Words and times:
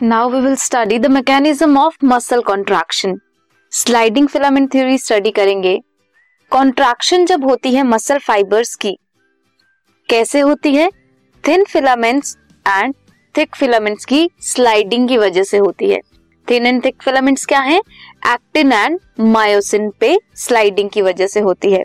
Now 0.00 0.28
we 0.30 0.40
will 0.40 0.54
study 0.56 0.98
the 0.98 1.06
mechanism 1.06 1.78
of 1.78 1.96
muscle 2.04 2.40
contraction 2.40 3.16
sliding 3.72 4.28
filament 4.28 4.70
theory 4.72 4.98
study 4.98 5.30
करेंगे। 5.30 5.74
Contraction 6.52 7.24
जब 7.26 7.44
होती 7.44 7.74
है 7.74 7.82
muscle 7.82 8.18
fibres 8.18 8.74
की, 8.74 8.96
कैसे 10.08 10.40
होती 10.40 10.74
है? 10.74 10.88
Thin 11.44 11.64
filaments 11.64 12.36
and 12.66 12.94
thick 13.34 13.56
filaments 13.56 14.04
की 14.04 14.30
स्लाइडिंग 14.42 15.08
की 15.08 15.18
वजह 15.18 15.42
से 15.42 15.58
होती 15.58 15.90
है। 15.90 16.00
थिन 16.48 16.66
एंड 16.66 16.84
थिक 16.84 17.02
फिलामेंट्स 17.02 17.46
क्या 17.46 17.60
है? 17.60 17.78
एक्टिन 17.78 18.72
एंड 18.72 18.98
मायोसिन 19.20 19.90
पे 20.00 20.16
स्लाइडिंग 20.36 20.90
की 20.90 21.02
वजह 21.02 21.26
से 21.26 21.40
होती 21.40 21.72
है। 21.72 21.84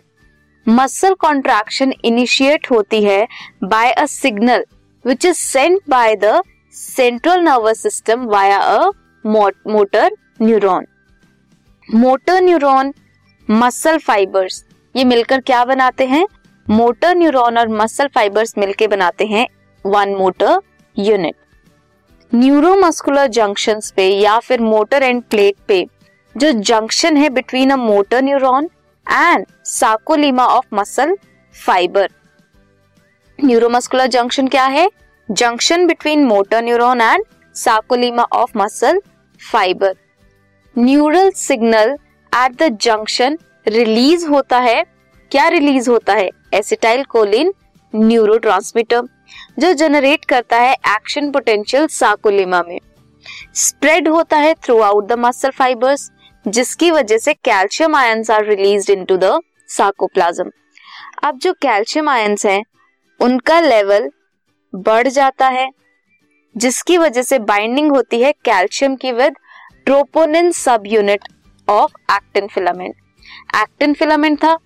मसल 0.65 1.13
कॉन्ट्रैक्शन 1.19 1.93
इनिशिएट 2.05 2.71
होती 2.71 3.03
है 3.03 3.27
by 3.63 3.91
a 3.91 4.05
signal 4.05 4.65
which 5.05 5.25
is 5.25 5.37
sent 5.37 5.81
by 5.89 6.15
the 6.15 6.41
central 6.73 7.41
nervous 7.41 7.81
system 7.81 8.25
via 8.27 8.57
a 8.57 8.89
motor 9.25 10.11
neuron 10.41 10.85
motor 11.89 12.41
neuron 12.41 12.93
muscle 13.47 13.97
fibres 13.97 14.63
ये 14.95 15.03
मिलकर 15.03 15.39
क्या 15.41 15.63
बनाते 15.65 16.05
हैं? 16.05 16.25
मोटर 16.67 17.15
न्यूरॉन 17.15 17.57
और 17.57 17.67
मसल 17.71 18.07
फाइबर्स 18.15 18.57
मिलकर 18.57 18.87
बनाते 18.87 19.25
हैं 19.25 19.45
one 19.85 20.15
motor 20.15 20.59
unit 20.97 21.35
neuromuscular 22.31 23.27
junction 23.29 23.79
पे 23.95 24.07
या 24.09 24.37
फिर 24.39 24.61
मोटर 24.61 25.03
एंड 25.03 25.21
प्लेट 25.23 25.55
पे 25.67 25.85
जो 26.35 26.51
जंक्शन 26.51 27.17
है 27.17 27.29
between 27.29 27.69
a 27.69 27.75
motor 27.75 28.21
neuron 28.23 28.69
and 29.07 29.45
sarcolemma 29.67 30.45
of 30.47 30.75
muscle 30.75 31.15
fibre 31.55 32.09
neuromuscular 33.39 34.07
junction 34.07 34.47
क्या 34.47 34.65
है? 34.67 34.89
Junction 35.29 35.85
between 35.87 36.23
motor 36.25 36.61
neuron 36.63 37.01
and 37.01 37.23
sarcolemma 37.55 38.23
of 38.33 38.57
muscle 38.57 38.99
fibre 39.41 39.93
neural 40.75 41.29
signal 41.31 41.91
at 42.31 42.55
the 42.61 42.67
junction 42.81 43.37
release 43.67 44.25
होता 44.27 44.59
है। 44.59 44.83
क्या 45.31 45.47
रिलीज़ 45.47 45.89
होता 45.89 46.13
है? 46.13 46.29
एसिटाइल 46.53 47.03
कोलिन 47.03 47.53
न्यूरो 47.93 48.37
जो 49.59 49.73
generate 49.73 50.25
करता 50.25 50.57
है 50.57 50.73
एक्शन 50.73 51.31
पोटेंशियल 51.31 51.87
साकोलिमा 51.89 52.61
में। 52.67 52.79
स्प्रेड 53.55 54.07
होता 54.07 54.37
है 54.37 54.53
through 54.63 54.79
out 54.81 55.07
the 55.07 55.13
muscle 55.19 55.49
fibres 55.51 56.09
जिसकी 56.45 56.91
वजह 56.91 57.17
से 57.17 57.33
calcium 57.33 57.95
ions 57.95 58.31
are 58.31 58.45
release 58.45 58.91
into 58.91 59.17
the 59.17 59.39
sarcoplasm 59.69 60.51
अब 61.23 61.37
जो 61.39 61.53
कैल्शियम 61.61 62.09
आयंस 62.09 62.45
हैं, 62.45 62.63
उनका 63.19 63.59
लेवल 63.59 64.09
बढ़ 64.73 65.07
जाता 65.07 65.47
है, 65.47 65.69
जिसकी 66.55 66.97
वजह 66.97 67.21
से 67.21 67.39
बाइंडिंग 67.41 67.91
होती 67.91 68.21
है 68.21 68.31
कैल्शियम 68.45 68.95
की 68.95 69.11
with 69.11 69.35
troponin 69.85 70.51
subunit 70.87 71.27
of 71.67 71.91
actin 72.11 72.47
filament 72.47 72.95
actin 73.55 73.93
filament 73.93 74.37
था 74.37 74.57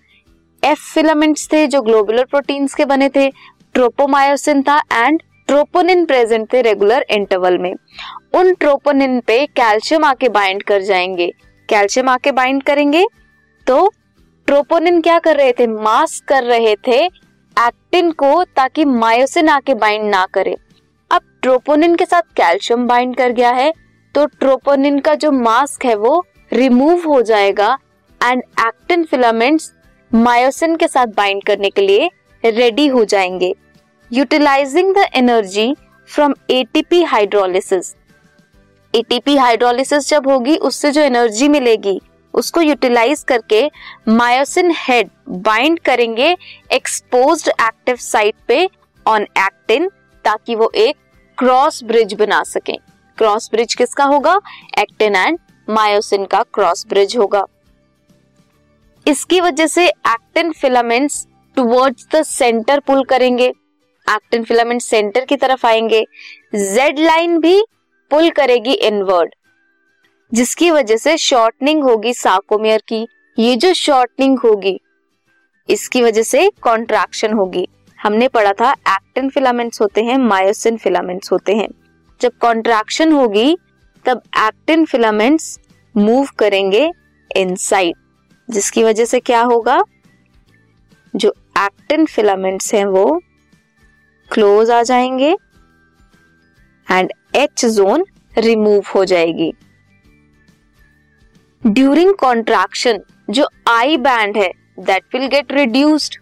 एफ़ 0.62 0.92
फिलामेंट्स 0.94 1.48
थे 1.52 1.66
जो 1.66 1.82
ग्लोबुलर 1.82 2.24
प्रोटीन्स 2.24 2.74
के 2.74 2.84
बने 2.84 3.08
थे 3.08 3.28
ट्रोपोमायोसिन 3.74 4.62
था 4.62 4.78
एंड 4.92 5.22
ट्रोपोनिन 5.48 6.04
प्रेजेंट 6.04 6.52
थे 6.52 6.62
रेगुलर 6.62 7.04
इंटरवल 7.10 7.58
में। 7.58 7.72
उन 8.34 8.52
ट्रोपोनिन 8.54 9.20
पे 9.20 9.44
कैल्शियम 9.46 10.04
आके 10.04 10.28
बाइंड 10.28 10.62
कर 10.62 10.82
जाएँगे। 10.82 11.30
कैल्शियम 11.68 12.08
आके 12.08 12.32
बाइंड 12.32 12.62
करेंगे 12.62 13.04
तो 13.66 13.88
ट्रोपोनिन 14.48 15.00
क्या 15.00 15.18
कर 15.18 15.36
रहे 15.36 15.52
थे? 15.52 15.66
मास्क 15.66 16.28
कर 16.28 16.44
रहे 16.44 16.74
थे 16.88 17.06
एक्टिन 17.58 18.10
को 18.12 18.42
ताकि 18.56 18.84
मायोसिन 18.84 19.48
आके 19.48 19.74
बाइंड 19.74 20.04
ना 20.10 20.24
करे। 20.34 20.56
अब 21.10 21.22
ट्रोपोनिन 21.42 21.94
के 21.96 22.04
साथ 22.04 22.22
कैल्शियम 22.36 22.86
बाइंड 22.86 23.16
कर 23.16 23.32
गया 23.32 23.50
है 23.50 23.72
तो 24.14 24.26
ट्रोपोनिन 24.26 24.98
का 24.98 25.14
जो 25.14 25.30
मास्क 25.32 25.84
है 25.84 25.94
वो 25.94 26.24
रिमूव 26.52 27.06
हो 27.06 27.20
जाएगा 27.22 27.76
एंड 28.20 28.42
एक्टिन 28.60 29.04
फिलामेंट्स 29.04 29.72
मायोसिन 30.10 30.76
के 30.76 30.88
साथ 30.88 31.06
बाइंड 31.06 31.42
करने 31.44 31.70
के 31.70 31.82
लिए 31.82 32.10
रेडी 32.44 32.86
हो 32.86 33.04
जाएँगे। 33.04 33.54
Utilizing 34.10 34.94
the 34.94 35.06
energy 35.14 35.74
from 36.08 36.34
ATP 36.50 37.02
hydrolysis. 37.04 37.94
ATP 38.94 39.36
hydrolysis 39.36 40.08
जब 40.10 40.28
होगी, 40.28 40.56
उससे 40.56 40.90
जो 40.90 41.00
एनर्जी 41.00 41.48
मिलेगी 41.48 42.00
उसको 42.38 42.60
यूटिलाइज 42.60 43.22
करके 43.28 43.70
मायोसिन 44.08 44.72
हेड 44.76 45.10
बाइंड 45.28 45.78
करेंगे 45.80 46.36
एक्सपोज्ड 46.72 47.48
एक्टिव 47.48 47.96
साइट 47.96 48.34
पे 48.48 48.68
ऑन 49.06 49.22
एक्टिन 49.38 49.88
ताकि 50.24 50.54
वो 50.54 50.70
एक 50.74 50.96
क्रॉस 51.38 51.82
ब्रिज 51.84 52.14
बना 52.14 52.42
सके। 52.42 52.76
क्रॉस 53.18 53.48
ब्रिज 53.50 53.74
किसका 53.74 54.04
होगा? 54.04 54.38
एक्टिन 54.78 55.16
एंड 55.16 55.38
मायोसिन 55.68 56.24
का 56.24 56.42
क्रॉस 56.54 56.86
ब्रिज 56.86 57.16
होगा। 57.16 57.44
इसकी 59.06 59.40
वजह 59.40 59.66
से 59.66 59.86
actin 59.86 60.52
filaments 60.52 61.26
towards 61.56 62.06
the 62.14 62.22
centre 62.22 62.80
pull 62.80 63.04
करेंगे। 63.04 63.46
एक्टिन 64.06 64.44
फिलामेंट 64.44 64.82
सेंटर 64.82 65.24
की 65.24 65.36
तरफ़ 65.36 65.66
आएँगे। 65.66 66.04
जेड 66.54 66.98
लाइन 66.98 67.38
भी 67.38 67.60
पुल 68.10 68.30
करेगी 68.30 68.72
इनवर्ड 68.72 69.34
जिसकी 70.32 70.70
वजह 70.70 70.96
से 70.96 71.16
शॉर्टनिंग 71.16 71.82
होगी 71.82 72.12
साकोमियर 72.14 72.82
की। 72.88 73.06
ये 73.38 73.56
जो 73.56 73.72
शॉर्टनिंग 73.74 74.38
होगी, 74.38 74.80
इसकी 75.68 76.02
वजह 76.02 76.22
से 76.22 76.48
कॉन्ट्रैक्शन 76.62 77.32
होगी। 77.32 77.66
हमने 77.98 78.28
पढ़ा 78.28 78.52
था 78.52 78.72
एक्टिन 78.72 79.28
फिलामेंट्स 79.28 79.80
होते 79.80 80.04
हैं 80.04 80.16
मायोसिन 80.18 80.76
फिलामेंट्स 80.76 81.32
होते 81.32 81.54
हैं। 81.56 81.68
जब 82.20 82.32
कॉन्ट्रैक्शन 82.40 83.12
होगी, 83.12 83.56
तब 84.04 84.22
एक्टिन 84.38 84.84
फिलामेंट्स 84.84 85.58
मूव 85.94 86.28
करेंगे 86.38 86.90
इनसाइड 87.30 87.94
जिसकी 88.48 88.84
वजह 88.84 89.04
से 89.04 89.20
क्या 89.20 89.40
होगा? 89.42 89.82
जो 91.14 91.34
एक्टिन 91.58 92.04
फिलामेंट्स 92.06 92.74
हैं 92.74 92.84
वो 92.86 93.20
क्लोज 94.30 94.70
आ 94.70 94.82
जाएँगे 94.82 95.36
एंड 96.86 97.12
एच 97.34 97.64
जोन 97.66 98.04
रिमूव 98.38 98.84
हो 98.94 99.04
जाएगी। 99.04 99.52
ड्यूरिंग 101.62 102.14
कॉन्ट्रैक्शन 102.14 103.00
जो 103.30 103.46
आई 103.68 103.96
बैंड 103.96 104.36
है 104.36 104.50
that 104.80 105.14
will 105.14 105.26
get 105.28 105.52
reduced 105.52 106.14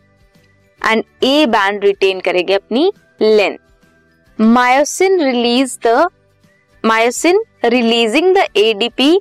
and 0.82 1.02
A 1.24 1.46
band 1.46 1.84
retain 1.84 2.20
करेगी 2.20 2.52
अपनी 2.52 2.92
length 3.20 3.58
myosin 4.38 5.20
release 5.20 5.76
the 5.86 6.08
myosin 6.84 7.42
releasing 7.64 8.34
the 8.36 8.46
ADP 8.56 9.14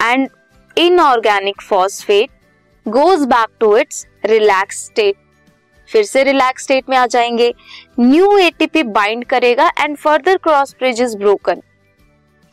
and 0.00 0.28
inorganic 0.76 1.62
phosphate 1.62 2.30
goes 2.86 3.24
back 3.28 3.48
to 3.60 3.76
its 3.76 4.06
relax 4.24 4.84
state 4.86 5.16
फिर 5.90 6.04
से 6.04 6.22
relax 6.24 6.62
state 6.62 6.88
में 6.88 6.96
आ 6.96 7.06
जाएँगे। 7.06 7.52
New 8.00 8.36
ATP 8.38 8.82
bind 8.82 9.24
करेगा 9.24 9.70
and 9.78 9.96
further 9.96 10.36
cross 10.36 10.74
bridge 10.78 11.00
is 11.02 11.16
broken 11.18 11.62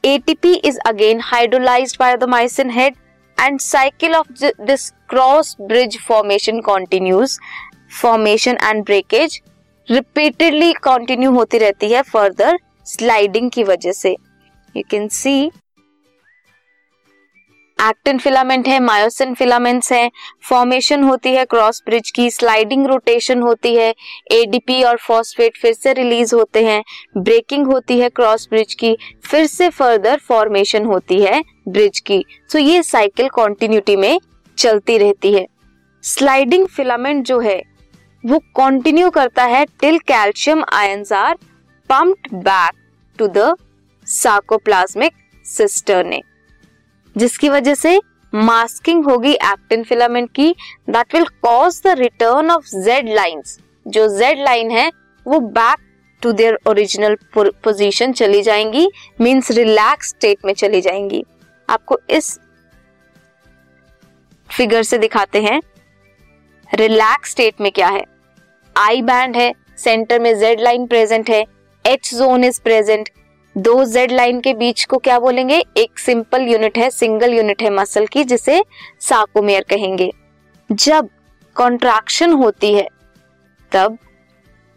ATP 0.04 0.54
is 0.56 0.80
again 0.86 1.20
hydrolysed 1.24 1.98
by 2.00 2.18
the 2.18 2.24
myosin 2.30 2.70
head 2.70 2.96
and 3.42 3.60
cycle 3.60 4.16
of 4.16 4.28
this 4.62 4.90
cross 5.10 5.56
bridge 5.62 5.98
formation 6.08 6.62
continues 6.62 7.38
formation 8.02 8.58
and 8.64 8.84
breakage 8.86 9.40
repeatedly 9.88 10.74
continue 10.74 11.32
होती 11.32 11.58
रहती 11.58 11.92
है 11.92 12.02
further 12.04 12.58
sliding 12.86 13.50
की 13.52 13.64
वजह 13.64 13.92
से। 13.92 14.16
You 14.76 14.84
can 14.92 15.08
see 15.10 15.52
actin 17.80 18.18
filament 18.18 18.68
है 18.68 18.80
myosin 18.80 19.34
filaments 19.34 19.92
हैं। 19.92 20.10
Formation 20.50 21.04
होती 21.04 21.34
है 21.34 21.44
क्रॉस 21.46 21.82
ब्रिज 21.86 22.10
की 22.12 22.30
स्लाइडिंग 22.32 22.86
रोटेशन 22.88 23.42
होती 23.42 23.76
है। 23.76 23.94
एडीपी 24.32 24.82
और 24.84 24.98
फॉस्फेट 24.98 25.58
फिर 25.58 25.74
से 25.74 25.94
रिलीज़ 25.94 26.34
होते 26.36 26.64
हैं। 26.66 26.82
ब्रेकिंग 27.18 27.68
होती 27.68 28.00
है 28.00 28.10
क्रॉस 28.10 28.48
ब्रिज 28.50 28.74
की, 28.74 28.98
फिर 29.26 29.46
से 29.46 29.70
फर्दर 29.70 30.20
फॉर्मेशन 30.20 30.86
होती 30.86 31.22
है। 31.22 31.42
ब्रिज 31.68 32.00
की। 32.00 32.24
सो 32.52 32.58
ये 32.58 32.84
साइकिल 32.84 33.30
कॉन्टिन्यूटी 33.30 33.96
में 33.96 34.20
चलती 34.58 34.98
रहती 34.98 35.34
है। 35.34 35.46
स्लाइडिंग 36.04 36.68
फिलामेंट 36.68 37.26
जो 37.26 37.40
है, 37.40 37.62
वो 38.24 38.40
कंटिन्यू 38.56 39.10
करता 39.10 39.44
है 39.44 39.66
till 39.82 39.98
calcium 40.00 40.64
ions 40.74 41.12
are 41.14 41.36
pumped 41.90 42.34
back 42.36 42.76
to 43.20 43.28
the 43.28 43.56
sarcoplasmic 44.08 45.14
cisternae 45.46 46.22
जिसकी 47.16 47.50
वजह 47.50 47.76
से 47.76 48.00
मास्किंग 48.34 49.06
होगी 49.06 49.32
एक्टिन 49.32 49.84
फिलामेंट 49.84 50.30
की। 50.36 50.50
That 50.90 51.14
will 51.16 51.26
cause 51.44 51.82
the 51.84 51.96
return 52.00 52.52
of 52.52 52.66
Z 52.76 53.10
lines 53.10 53.60
जो 53.86 54.08
जेड 54.18 54.40
लाइन 54.40 54.72
है, 54.72 54.92
वो 55.26 55.40
back 55.40 55.80
to 56.22 56.32
their 56.32 56.58
original 56.68 57.18
position 57.38 58.12
चली 58.12 58.42
जाएँगी। 58.42 58.88
मींस 59.22 59.52
रिलैक्स 59.52 60.10
स्टेट 60.10 60.46
में 60.46 60.54
चली 60.54 60.82
जाएँगी। 60.82 61.24
आपको 61.70 62.00
इस 62.10 62.40
फिगर 64.50 64.84
से 64.84 64.98
दिखाते 64.98 65.42
हैं 65.42 65.62
रिलैक्स 66.74 67.32
स्टेट 67.32 67.62
में 67.62 67.72
क्या 67.72 67.88
है। 67.88 68.04
आई 68.76 69.02
बैंड 69.02 69.36
है 69.36 69.54
सेंटर 69.78 70.20
में 70.20 70.38
जेड 70.40 70.60
लाइन 70.60 70.88
प्रेजेंट 70.88 71.30
है 71.30 71.46
एच 71.86 72.14
जोन 72.14 72.44
इज़ 72.44 72.62
प्रेजेंट 72.62 73.10
दो 73.56 73.84
जेड 73.86 74.12
लाइन 74.12 74.40
के 74.42 74.54
बीच 74.54 74.84
को 74.86 74.98
क्या 74.98 75.20
बोलेंगे? 75.20 75.64
एक 75.78 76.00
सिंपल 76.00 76.42
यूनिट 76.42 76.78
है 76.78 76.90
सिंगल 76.90 77.34
यूनिट 77.34 77.62
है 77.62 77.70
मसल 77.70 78.06
की, 78.06 78.24
जिसे 78.24 78.64
साकोमेयर 79.00 79.66
कहेंगे। 79.70 80.12
जब 80.72 81.10
कॉन्ट्रैक्शन 81.56 82.34
होती 82.34 82.74
है, 82.74 82.88
तब 83.72 83.98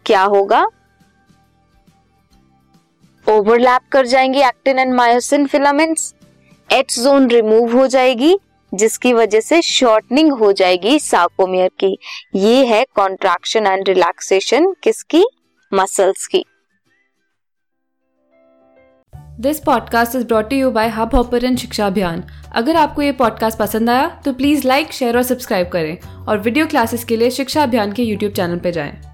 क्या 0.05 0.21
होगा? 0.23 0.65
ओवरलैप 3.27 3.81
कर 3.91 4.05
जाएँगे 4.05 4.47
actin 4.47 4.79
and 4.79 4.93
myosin 4.93 5.45
filaments 5.47 6.13
H 6.71 6.99
zone 6.99 7.27
remove 7.29 7.77
हो 7.77 7.87
जाएगी, 7.87 8.37
जिसकी 8.73 9.13
वजह 9.13 9.39
से 9.39 9.61
शॉर्टनिंग 9.61 10.31
हो 10.31 10.51
जाएगी 10.51 10.99
साकोमियर 10.99 11.69
की। 11.79 11.97
ये 12.35 12.65
है 12.65 12.85
कॉन्ट्रैक्शन 12.95 13.67
एंड 13.67 13.89
रिलैक्सेशन 13.89 14.73
किसकी? 14.83 15.25
मसल्स 15.73 16.27
की। 16.27 16.45
This 19.39 19.59
podcast 19.59 20.15
is 20.15 20.25
brought 20.25 20.53
you 20.53 20.71
by 20.71 20.89
Hubhopper 21.15 21.55
Shiksha 21.55 21.87
Abhiyan 21.87 22.23
अगर 22.55 22.75
आपको 22.75 23.01
ये 23.01 23.11
पॉडकास्ट 23.11 23.59
पसंद 23.59 23.89
आया 23.89 24.07
तो 24.25 24.33
प्लीज़ 24.33 24.67
लाइक 24.67 24.91
शेयर 24.91 25.17
और 25.17 25.23
सब्सक्राइब 25.23 25.69
करें। 25.69 26.25
और 26.25 26.39
वीडियो 26.39 26.67
क्लासेस 26.67 27.03
के 27.03 27.17
लिए 27.17 27.29
शिक्षा 27.31 27.63
अभियान 27.63 27.91
के 27.91 28.03
यूट्यूब 28.03 28.33
चैनल 28.33 28.57
पर 28.57 28.69
जाएँ। 28.69 29.10